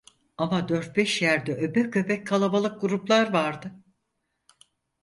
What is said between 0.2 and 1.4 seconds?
Ama dört beş